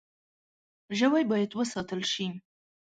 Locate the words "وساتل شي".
1.59-2.25